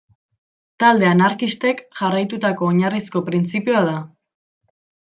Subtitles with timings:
[0.83, 3.97] Talde anarkistek jarraitutako oinarrizko printzipioa da.